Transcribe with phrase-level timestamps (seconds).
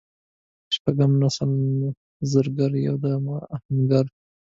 [0.75, 1.51] شپږم:سل
[1.81, 1.89] د
[2.31, 3.05] زرګر یوه د
[3.55, 4.05] اهنګر